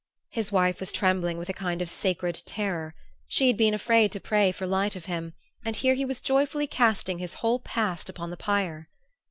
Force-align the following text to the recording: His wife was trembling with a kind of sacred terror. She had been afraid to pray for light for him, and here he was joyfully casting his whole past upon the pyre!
His 0.31 0.51
wife 0.51 0.79
was 0.79 0.91
trembling 0.91 1.37
with 1.37 1.47
a 1.47 1.53
kind 1.53 1.79
of 1.79 1.87
sacred 1.87 2.41
terror. 2.47 2.95
She 3.27 3.45
had 3.45 3.55
been 3.55 3.75
afraid 3.75 4.11
to 4.13 4.19
pray 4.19 4.51
for 4.51 4.65
light 4.65 4.93
for 4.93 4.99
him, 4.99 5.33
and 5.63 5.75
here 5.75 5.93
he 5.93 6.05
was 6.05 6.19
joyfully 6.21 6.65
casting 6.65 7.19
his 7.19 7.35
whole 7.45 7.59
past 7.59 8.09
upon 8.09 8.31
the 8.31 8.37
pyre! 8.37 8.89